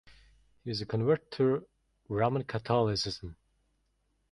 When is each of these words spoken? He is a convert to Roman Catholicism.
He 0.63 0.71
is 0.71 0.81
a 0.81 0.87
convert 0.87 1.29
to 1.33 1.67
Roman 2.09 2.43
Catholicism. 2.43 3.35